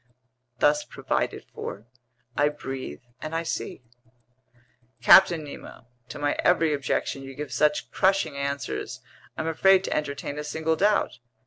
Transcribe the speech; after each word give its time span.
Thus 0.57 0.83
provided 0.83 1.45
for, 1.53 1.85
I 2.35 2.49
breathe 2.49 3.03
and 3.21 3.35
I 3.35 3.43
see." 3.43 3.83
"Captain 5.03 5.43
Nemo, 5.43 5.85
to 6.09 6.17
my 6.17 6.35
every 6.43 6.73
objection 6.73 7.21
you 7.21 7.35
give 7.35 7.53
such 7.53 7.91
crushing 7.91 8.35
answers, 8.35 9.01
I'm 9.37 9.45
afraid 9.45 9.83
to 9.83 9.95
entertain 9.95 10.39
a 10.39 10.43
single 10.43 10.75
doubt. 10.75 11.19